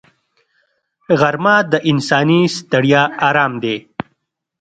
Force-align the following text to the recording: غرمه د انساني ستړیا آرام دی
غرمه 1.19 1.55
د 1.71 1.73
انساني 1.89 2.41
ستړیا 2.55 3.03
آرام 3.27 3.53
دی 3.63 3.77